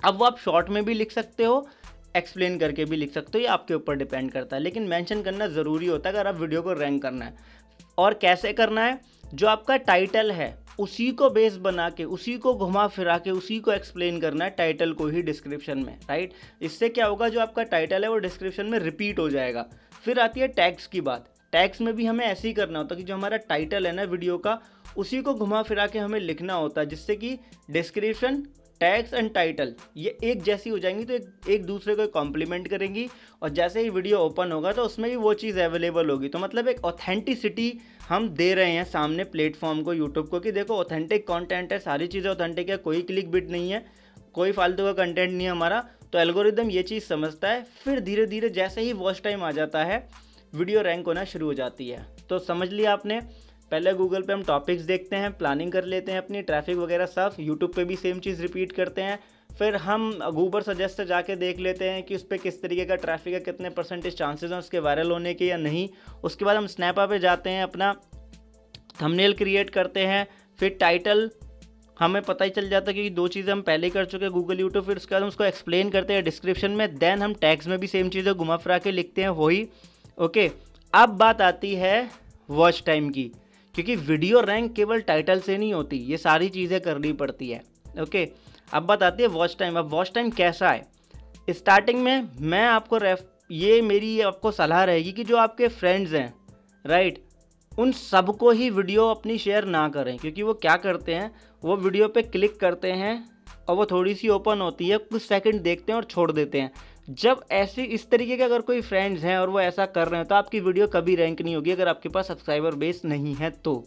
अब 0.00 0.14
वो 0.14 0.24
आप 0.24 0.38
शॉर्ट 0.38 0.68
में 0.68 0.84
भी 0.84 0.94
लिख 0.94 1.12
सकते 1.12 1.44
हो 1.44 1.66
एक्सप्लेन 2.16 2.58
करके 2.58 2.84
भी 2.84 2.96
लिख 2.96 3.12
सकते 3.12 3.38
हो, 3.38 3.42
ये 3.42 3.46
आपके 3.46 3.74
ऊपर 3.74 3.94
डिपेंड 3.94 4.30
करता 4.32 4.56
है। 4.56 4.62
लेकिन 4.62 4.82
मेंशन 4.82 5.22
करना 5.22 5.46
ज़रूरी 5.46 5.86
होता 5.86 6.08
है 6.08 6.16
अगर 6.16 6.26
आप 6.26 6.34
वीडियो 6.34 6.62
को 6.62 6.72
रैंक 6.72 7.02
करना 7.02 7.24
है। 7.24 7.36
और 7.98 8.14
कैसे 8.14 8.52
करना 8.52 8.84
है? 8.84 9.00
जो 9.34 9.46
आपका 9.46 9.76
टाइटल 9.76 10.30
है, 10.32 10.64
उसी 10.78 11.10
को 11.10 11.30
बेस 11.30 11.56
बना 11.56 11.90
के, 11.90 12.04
उसी 12.04 12.36
को 12.38 12.54
घुमा 12.54 12.86
फिरा 12.86 13.18
के, 13.18 13.30
उसी 13.30 13.58
को 13.60 13.72
एक्सप्लेन 13.72 14.20
करना 14.20 14.44
है 14.44 14.50
टाइटल 14.50 14.92
को 14.92 15.06
ही 15.06 15.22
डिस्क्रिप्शन 15.22 15.78
में 15.78 15.98
राइट 16.10 16.32
इससे 16.62 16.88
क्या 16.88 17.06
होगा, 17.06 17.28
जो 17.28 17.40
आपका 17.40 17.62
टाइटल 17.62 18.04
है, 18.04 18.10
वो 18.10 18.18
डिस्क्रिप्शन 18.18 18.66
में 18.66 18.78
रिपीट 18.78 19.18
हो 19.18 19.28
जाएगा। 19.30 19.66
फिर 20.04 20.20
आती 20.20 20.40
है 20.40 20.48
टैग्स 20.48 20.86
की 20.86 21.00
बात। 21.00 21.28
टैग्स 21.52 21.80
में 21.80 21.94
भी 21.96 22.06
हमें 22.06 22.24
ऐसे 22.26 22.48
ही 22.48 22.54
करना 22.54 22.78
होता 22.78 22.94
है 22.94 23.00
कि 23.00 23.06
जो 23.06 23.14
हमारा 23.14 23.36
टाइटल 23.36 23.86
है 23.86 23.92
ना 23.92 24.02
वीडियो 24.02 24.38
का, 24.38 24.60
उसी 24.96 25.22
को 25.22 25.34
घुमा 25.34 25.62
फिरा 25.62 25.86
के 25.86 25.98
हमें 25.98 26.20
लिखना 26.20 26.54
होता 26.54 26.80
है, 26.80 26.86
जिससे 26.86 27.16
कि 27.16 27.38
डिस्क्रिप्शन 27.70 28.42
टैग्स 28.80 29.14
एंड 29.14 29.32
टाइटल 29.34 29.74
ये 29.96 30.16
एक 30.24 30.42
जैसी 30.42 30.70
हो 30.70 30.78
जाएँगी 30.78 31.04
तो 31.04 31.12
एक, 31.14 31.26
एक 31.48 31.64
दूसरे 31.66 31.94
को 31.94 32.06
कॉम्प्लीमेंट 32.08 32.68
करेंगी। 32.68 33.08
और 33.42 33.48
जैसे 33.50 33.80
ही 33.80 33.90
वीडियो 33.90 34.18
ओपन 34.18 34.52
होगा 34.52 34.72
तो 34.72 34.82
उसमें 34.82 35.08
भी 35.10 35.16
वो 35.16 35.32
चीज़ 35.34 35.58
अवेलेबल 35.60 36.10
होगी। 36.10 36.28
तो 36.28 36.38
मतलब 36.38 36.68
एक 36.68 36.84
ऑथेंटिसिटी 36.84 37.72
हम 38.08 38.28
दे 38.30 38.52
रहे 38.54 38.70
हैं 38.70 38.84
सामने 38.84 39.24
प्लेटफॉर्म 39.26 39.82
को 39.82 39.92
यूट्यूब 39.92 40.28
को 40.28 40.40
कि 40.40 40.52
देखो 40.52 40.76
ऑथेंटिक 40.76 41.26
कंटेंट 41.28 41.72
है 41.72 41.78
सारी 41.80 42.06
चीज़ें 42.06 42.30
ऑथेंटिक 42.30 42.70
है 42.70 42.76
कोई 42.78 43.02
क्लिक 43.02 43.30
बिट 43.30 43.50
नहीं 43.50 43.70
है 43.70 43.84
कोई 44.34 44.52
फालतू 44.52 44.84
का 44.84 44.92
कंटेंट 44.94 45.30
नहीं 45.30 45.46
है 45.46 45.50
हमारा। 45.50 45.80
तो 46.12 46.18
एल्गोरिदम 46.18 46.70
ये 46.70 46.82
चीज़ 46.82 47.04
समझता 47.04 47.48
है 47.48 47.62
फिर 47.84 48.00
धीरे 48.00 48.26
धीरे 48.26 48.48
जैसे 48.50 48.80
ही 48.80 48.92
वॉच 48.94 49.20
टाइम 49.24 49.42
आ 49.42 49.50
जाता 49.52 49.84
है 49.84 50.06
वीडियो 50.52 50.82
रैंक 50.82 51.06
होना 51.06 51.24
शुरू 51.26 51.46
हो 51.46 51.54
जाती 51.54 51.88
है। 51.88 52.04
तो 52.28 52.38
समझ 52.40 52.68
लिया 52.70 52.92
आपने? 52.92 53.20
पहले 53.72 53.92
गूगल 53.94 54.22
पे 54.22 54.32
हम 54.32 54.42
टॉपिक्स 54.44 54.82
देखते 54.84 55.16
हैं 55.16 55.32
प्लानिंग 55.38 55.72
कर 55.72 55.84
लेते 55.84 56.12
हैं, 56.12 56.18
अपनी 56.18 56.42
ट्रैफ़िक 56.42 56.76
वगैरह 56.76 57.06
सब 57.08 57.36
यूट्यूब 57.40 57.72
पे 57.76 57.84
भी 57.84 57.96
सेम 57.96 58.18
चीज़ 58.20 58.42
रिपीट 58.42 58.72
करते 58.72 59.02
हैं। 59.02 59.18
फिर 59.50 59.76
हम 59.76 60.10
गूबर 60.34 60.62
सजेस्ट 60.62 61.02
जाके 61.04 61.36
देख 61.36 61.58
लेते 61.58 61.88
हैं 61.90 62.02
कि 62.02 62.14
उस 62.14 62.22
पर 62.22 62.36
किस 62.36 62.60
तरीके 62.62 62.84
का 62.84 62.94
ट्रैफ़िक 62.96 63.34
है 63.34 63.40
कितने 63.40 63.70
परसेंटेज 63.70 64.16
चांसेस 64.16 64.50
हैं 64.50 64.58
उसके 64.58 64.78
वायरल 64.80 65.10
होने 65.10 65.34
के 65.34 65.46
या 65.46 65.56
नहीं। 65.58 65.88
उसके 66.24 66.44
बाद 66.44 66.56
हम 66.56 66.66
स्नैपा 66.66 67.06
पे 67.06 67.18
जाते 67.18 67.50
हैं, 67.50 67.62
अपना 67.62 67.92
थंबनेल 69.02 69.32
क्रिएट 69.34 69.70
करते 69.70 70.00
हैं, 70.00 70.26
फिर 70.58 70.76
टाइटल 70.80 71.30
हमें 71.96 72.22
पता 72.22 72.44
ही 72.44 72.50
चल 72.50 72.68
जाता 72.68 72.90
है 72.90 72.94
कि 72.94 73.10
दो 73.12 73.26
चीज़ें 73.28 73.52
हम 73.52 73.62
पहले 73.62 73.90
कर 73.90 74.04
चुके 74.04 74.24
हैं 74.24 74.32
गूगल 74.32 74.60
यूट्यूब 74.60 74.84
फिर 74.84 74.96
उसके 74.96 75.14
बाद 75.14 75.22
हम 75.22 75.28
उसको 75.28 75.44
एक्सप्लेन 75.44 75.90
करते 75.90 76.12
हैं 76.12 76.24
डिस्क्रिप्शन 76.24 76.70
में 76.70 76.94
देन 76.96 77.22
हम 77.22 77.34
टैग्स 77.40 77.66
में 77.66 77.78
भी 77.78 77.86
सेम 77.86 78.08
चीज़ें 78.08 78.34
घुमा 78.34 78.56
फिरा 78.56 78.78
के 78.78 78.90
लिखते 78.90 79.22
हैं, 79.22 79.28
वही। 79.30 79.68
ओके 80.18 80.50
अब 80.92 81.16
बात 81.18 81.40
आती 81.42 81.74
है 81.76 82.10
वॉच 82.48 82.82
टाइम 82.86 83.08
की। 83.10 83.30
क्योंकि 83.74 83.96
वीडियो 83.96 84.40
रैंक 84.40 84.72
केवल 84.72 85.00
टाइटल 85.02 85.40
से 85.40 85.56
नहीं 85.58 85.72
होती, 85.74 85.96
ये 85.96 86.16
सारी 86.16 86.48
चीज़ें 86.48 86.80
करनी 86.80 87.12
पड़ती 87.14 87.50
है 87.50 87.62
ओके 88.02 88.28
अब 88.72 88.82
बात 88.82 89.02
आती 89.02 89.22
है 89.22 89.28
वॉच 89.30 89.56
टाइम 89.58 89.78
अब 89.78 89.90
वॉच 89.90 90.12
टाइम 90.14 90.30
कैसा 90.32 90.70
है? 90.70 90.86
स्टार्टिंग 91.48 92.02
में 92.02 92.28
मैं 92.42 92.64
आपको 92.66 92.98
रेफ 92.98 93.24
ये 93.50 93.80
मेरी 93.82 94.20
आपको 94.22 94.50
सलाह 94.52 94.84
रहेगी 94.84 95.12
कि 95.12 95.24
जो 95.24 95.36
आपके 95.36 95.68
फ्रेंड्स 95.70 96.12
हैं 96.12 96.32
राइट 96.84 97.22
उन 97.72 97.92
सबको 97.92 98.50
ही 98.50 98.68
वीडियो 98.70 99.06
अपनी 99.08 99.36
शेयर 99.38 99.64
ना 99.66 99.88
करें, 99.88 100.16
क्योंकि 100.18 100.42
वो 100.42 100.52
क्या 100.54 100.76
करते 100.76 101.14
हैं? 101.14 101.30
वो 101.62 101.76
वीडियो 101.76 102.08
पे 102.08 102.22
क्लिक 102.22 102.58
करते 102.60 102.92
हैं 102.92 103.14
और 103.68 103.76
वो 103.76 103.86
थोड़ी 103.86 104.14
सी 104.14 104.28
ओपन 104.28 104.60
होती 104.60 104.88
है, 104.88 104.98
कुछ 104.98 105.22
सेकंड 105.22 105.60
देखते 105.62 105.92
हैं 105.92 105.96
और 105.96 106.04
छोड़ 106.04 106.30
देते 106.32 106.60
हैं। 106.60 106.70
जब 107.08 107.40
ऐसी, 107.52 107.82
इस 107.84 108.08
तरीके 108.10 108.36
के 108.36 108.42
अगर 108.42 108.60
कोई 108.60 108.80
फ्रेंड्स 108.80 109.22
हैं 109.24 109.36
और 109.38 109.50
वो 109.50 109.60
ऐसा 109.60 109.86
कर 109.86 110.08
रहे 110.08 110.18
हैं 110.18 110.28
तो 110.28 110.34
आपकी 110.34 110.60
वीडियो 110.60 110.86
कभी 110.86 111.14
रैंक 111.16 111.42
नहीं 111.42 111.54
होगी 111.54 111.70
अगर 111.70 111.88
आपके 111.88 112.08
पास 112.08 112.28
सब्सक्राइबर 112.28 112.74
बेस 112.74 113.00
नहीं 113.04 113.34
है 113.34 113.50
तो। 113.64 113.82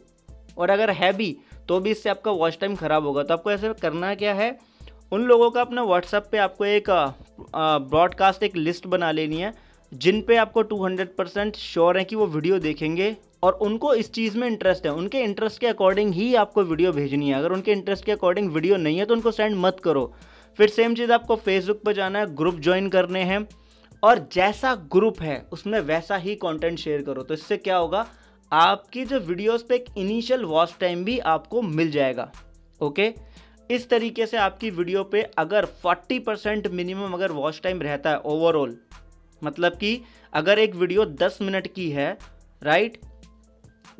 और 0.58 0.70
अगर 0.70 0.90
है 0.92 1.12
भी 1.14 1.36
तो 1.68 1.80
भी 1.80 1.92
इससे 1.92 2.10
आपका 2.10 2.32
वॉच 2.34 2.58
टाइम 2.62 2.76
ख़राब 2.76 3.06
होगा। 3.06 3.24
तो 3.24 3.34
आपको 3.34 3.52
ऐसे 3.52 3.74
करना 3.82 4.14
क्या 4.16 4.34
है? 4.34 4.58
उन 5.12 5.24
लोगों 5.24 5.50
का 5.52 5.62
अपना 5.62 5.84
व्हाट्सअप 5.84 6.28
पे 6.32 6.38
आपको 6.38 6.66
एक 6.66 6.90
ब्रॉडकास्ट 7.52 8.44
एक 8.44 8.56
लिस्ट 8.56 8.88
बना 8.88 9.12
लेनी 9.12 9.38
है, 9.38 9.54
जिन 9.92 10.22
पे 10.22 10.36
आपको 10.38 10.64
200 10.66 11.16
परसेंट 11.18 11.56
श्योर 11.56 11.98
है 11.98 12.04
कि 12.04 12.16
वो 12.16 12.26
वीडियो 12.28 12.60
देखेंगे 12.60 13.16
और 13.44 13.54
उनको 13.62 13.94
इस 13.94 14.12
चीज़ 14.14 14.38
में 14.38 14.48
इंटरेस्ट 14.48 14.86
है। 14.86 14.94
उनके 14.94 15.22
इंटरेस्ट 15.24 15.60
के 15.60 15.68
अकॉर्डिंग 15.68 16.14
ही 16.14 16.34
आपको 16.36 16.64
वीडियो 16.64 16.92
भेजनी 16.92 17.30
है। 17.30 17.36
अगर 17.36 17.52
उनके 17.52 17.72
इंटरेस्ट 17.72 18.06
के 18.06 18.12
अकॉर्डिंग 18.12 18.52
वीडियो 18.52 18.78
नहीं 18.78 18.98
है 18.98 19.06
तो 19.06 19.14
उनको 19.14 19.32
सेंड 19.32 19.56
मत 19.58 19.80
करो। 19.84 20.12
फिर 20.58 20.70
सेम 20.70 20.96
चीज़ 20.96 21.12
आपको 21.12 21.36
फेसबुक 21.36 21.82
पर 21.84 21.94
जाना 21.94 22.20
है 22.20 22.36
ग्रुप 22.36 22.60
ज्वाइन 22.60 22.90
करने 22.90 23.24
हैं। 23.24 23.48
और 24.04 24.28
जैसा 24.32 24.74
ग्रुप 24.76 25.22
है, 25.22 25.46
उसमें 25.52 25.80
वैसा 25.80 26.16
ही 26.16 26.36
कंटेंट 26.36 26.80
शेयर 26.80 27.02
करो। 27.02 27.24
तो 27.24 27.34
इससे 27.34 27.58
क्या 27.58 27.78
होगा? 27.78 28.06
आपकी 28.52 29.06
जो 29.06 29.20
वीडियोस 29.20 29.64
पे 29.64 29.76
एक 29.76 29.86
इनिशियल 29.98 30.44
वॉच 30.46 30.76
टाइम 30.80 31.04
भी 31.06 31.20
आपको 31.20 31.62
मिल 31.62 31.92
जाएगा। 31.92 32.32
ओके 32.82 33.14
इस 33.72 33.90
तरीके 33.90 34.26
से 34.26 34.38
आपकी 34.38 34.70
वीडियो 34.70 35.04
पे 35.04 35.22
अगर 35.38 35.66
40 35.86 36.20
परसेंट 36.20 36.68
मिनिमम 36.68 37.14
अगर 37.14 37.32
वॉच 37.32 37.60
टाइम 37.64 37.82
रहता 37.82 38.10
है 38.10 38.20
ओवरऑल 38.20 38.78
मतलब 39.42 39.72
कि 39.72 40.02
अगर 40.34 40.60
एक 40.60 40.76
वीडियो 40.76 41.06
10 41.06 41.38
मिनट 41.42 41.68
की 41.74 41.90
है 41.90 42.18
राइट 42.64 42.98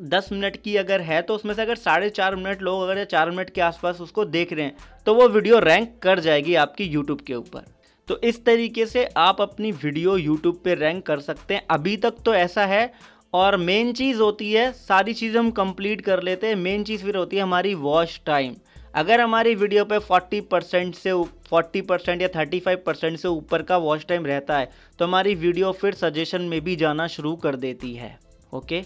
दस 0.00 0.28
मिनट 0.32 0.56
की 0.56 0.76
अगर 0.76 1.00
है 1.00 1.20
तो 1.22 1.34
उसमें 1.34 1.52
से 1.54 1.62
अगर 1.62 1.76
साढ़े 1.76 2.08
चार 2.10 2.36
मिनट 2.36 2.62
लोग 2.62 2.82
अगर 2.82 3.04
चार 3.04 3.30
मिनट 3.30 3.50
के 3.50 3.60
आसपास 3.60 4.00
उसको 4.00 4.24
देख 4.26 4.52
रहे 4.52 4.64
हैं 4.64 5.02
तो 5.06 5.14
वो 5.14 5.28
वीडियो 5.28 5.58
रैंक 5.58 5.98
कर 6.02 6.20
जाएगी 6.20 6.54
आपकी 6.54 6.84
यूट्यूब 6.84 7.20
के 7.20 7.34
ऊपर। 7.34 7.64
तो 8.08 8.18
इस 8.20 8.44
तरीके 8.44 8.86
से 8.86 9.04
आप 9.16 9.40
अपनी 9.40 9.72
वीडियो 9.74 10.16
यूट्यूब 10.16 10.60
पे 10.64 10.74
रैंक 10.74 11.04
कर 11.06 11.20
सकते 11.20 11.54
हैं। 11.54 11.62
अभी 11.70 11.96
तक 11.96 12.14
तो 12.24 12.34
ऐसा 12.34 12.66
है 12.66 12.92
और 13.34 13.56
मेन 13.56 13.92
चीज़ 13.92 14.20
होती 14.20 14.52
है, 14.52 14.70
सारी 14.72 15.14
चीज़ें 15.14 15.38
हम 15.38 15.50
कंप्लीट 15.50 16.00
कर 16.00 16.22
लेते 16.22 16.46
हैं। 16.46 16.56
मेन 16.56 16.84
चीज़ 16.84 17.04
फिर 17.04 17.16
होती 17.16 17.36
है 17.36 17.42
हमारी 17.42 17.74
वॉच 17.76 18.20
टाइम 18.26 18.54
अगर 18.94 19.20
हमारी 19.20 19.54
वीडियो 19.54 19.84
पे 19.84 19.98
40 20.02 20.40
परसेंट 20.50 20.94
से 20.94 21.12
40 21.46 21.82
परसेंट 21.82 22.22
या 22.22 22.28
35 22.28 22.76
परसेंट 22.86 23.18
से 23.18 23.28
ऊपर 23.28 23.62
का 23.62 23.76
वॉच 23.78 24.06
टाइम 24.08 24.26
रहता 24.26 24.58
है 24.58 24.70
तो 24.98 25.04
हमारी 25.04 25.34
वीडियो 25.36 25.72
फिर 25.72 25.94
सजेशन 25.94 26.42
में 26.44 26.60
भी 26.60 26.76
जाना 26.76 27.06
शुरू 27.08 27.34
कर 27.36 27.56
देती 27.56 27.94
है। 27.94 28.18
Okay 28.52 28.82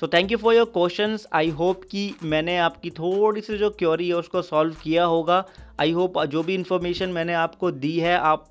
so 0.00 0.06
thank 0.06 0.32
you 0.32 0.38
for 0.38 0.54
your 0.54 0.64
questions 0.64 1.26
I 1.32 1.48
hope 1.50 1.84
कि 1.90 2.14
मैंने 2.22 2.56
आपकी 2.58 2.90
थोड़ी 2.90 3.40
सी 3.40 3.56
जो 3.58 3.70
क्योरी 3.70 4.08
है, 4.08 4.14
उसको 4.14 4.42
सॉल्व 4.42 4.74
किया 4.82 5.04
होगा। 5.04 5.44
आई 5.80 5.92
होप 5.92 6.22
जो 6.24 6.42
भी 6.42 6.54
इन्फॉर्मेशन 6.54 7.08
मैंने 7.08 7.34
आपको 7.34 7.70
दी 7.70 7.98
है, 7.98 8.16
आप 8.18 8.46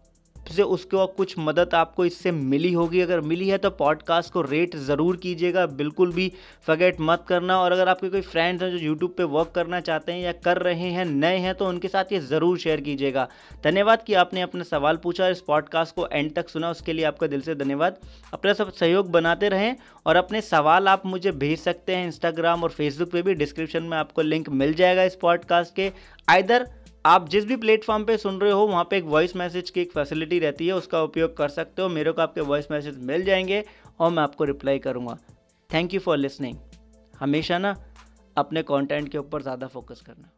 से 0.50 0.64
उसको 0.64 1.06
कुछ 1.08 1.34
मदद 1.40 1.74
आपको 1.75 2.06
इससे 2.06 2.32
मिली 2.32 2.72
होगी। 2.74 3.02
अगर 3.02 3.22
मिली 3.22 3.48
है 3.50 3.58
तो 3.58 3.70
पॉडकास्ट 3.72 4.32
को 4.34 4.42
रेट 4.42 4.75
ज़रूर 4.78 5.18
कीजिएगा। 5.18 5.66
बिल्कुल 5.75 6.12
भी 6.14 6.32
फगेट 6.68 6.98
मत 7.02 7.24
करना। 7.28 7.60
और 7.60 7.72
अगर 7.72 7.90
आपके 7.90 8.10
कोई 8.10 8.22
फ्रेंड्स 8.24 8.64
हैं 8.64 8.70
जो 8.72 8.78
यूट्यूब 8.78 9.14
पे 9.18 9.24
वर्क 9.25 9.52
करना 9.56 9.80
चाहते 9.82 10.12
हैं 10.12 10.22
या 10.22 10.32
कर 10.46 10.58
रहे 10.60 10.90
हैं, 10.90 11.06
नए 11.06 11.38
हैं 11.38 11.56
तो 11.56 11.68
उनके 11.68 11.88
साथ 11.88 12.12
ये 12.12 12.20
ज़रूर 12.22 12.58
शेयर 12.58 12.82
कीजिएगा। 12.82 13.28
धन्यवाद 13.64 14.04
कि 14.04 14.14
आपने 14.16 14.42
अपना 14.42 14.64
सवाल 14.66 14.98
पूछा 14.98 15.28
इस 15.28 15.42
पॉडकास्ट 15.42 15.96
को 15.96 16.08
एंड 16.08 16.34
तक 16.36 16.50
सुना। 16.50 16.72
उसके 16.72 16.94
लिए 16.94 17.06
आपका 17.06 17.28
दिल 17.28 17.42
से 17.42 17.56
धन्यवाद। 17.56 18.00
अपना 18.34 18.54
सब 18.54 18.72
सहयोग 18.74 19.12
बनाते 19.12 19.50
रहें 19.50 19.75
और 20.06 20.16
अपने 20.16 20.42
सवाल 20.44 20.88
आप 20.88 21.06
मुझे 21.06 21.32
भेज 21.34 21.60
सकते 21.60 21.96
हैं 21.96 22.06
इंस्टाग्राम 22.06 22.64
और 22.64 22.70
फेसबुक 22.72 23.12
पे 23.12 23.22
भी। 23.22 23.34
डिस्क्रिप्शन 23.36 23.84
में 23.84 23.98
आपको 23.98 24.22
लिंक 24.24 24.50
मिल 24.52 24.74
जाएगा 24.74 25.04
इस 25.04 25.16
पॉडकास्ट 25.22 25.75
के। 25.75 25.92
आइदर 26.30 26.68
आप 27.05 27.27
जिस 27.29 27.45
भी 27.45 27.55
प्लेटफॉर्म 27.55 28.03
पे 28.03 28.17
सुन 28.17 28.39
रहे 28.39 28.51
हो, 28.51 28.65
वहाँ 28.67 28.83
पे 28.83 28.97
एक 28.97 29.03
वॉइस 29.03 29.35
मैसेज 29.35 29.69
की 29.69 29.81
एक 29.81 29.91
फैसिलिटी 29.91 30.39
रहती 30.39 30.67
है, 30.67 30.74
उसका 30.74 31.01
उपयोग 31.03 31.35
कर 31.38 31.50
सकते 31.50 31.81
हो। 31.81 31.89
मेरे 31.89 32.12
को 32.12 32.21
आपके 32.21 32.41
वॉइस 32.41 32.71
मैसेज 32.71 32.97
मिल 32.97 33.24
जाएँगे 33.24 33.63
और 34.00 34.12
मैं 34.12 34.24
आपको 34.24 34.43
रिप्लाई 34.43 34.79
करूँगा। 34.79 35.17
थैंक 35.69 35.93
यू 35.93 36.00
फॉर 36.00 36.17
लिसनिंग 36.17 36.57
हमेशा 37.19 37.57
ना, 37.57 37.75
अपने 38.38 38.63
कंटेंट 38.63 39.09
के 39.09 39.17
ऊपर 39.17 39.41
ज़्यादा 39.41 39.67
फोकस 39.67 40.01
करना। 40.01 40.31